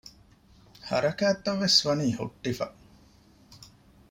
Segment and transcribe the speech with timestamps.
[0.89, 2.67] ހަރާކާތްވެސް ވަނީ ހުއްޓިފަ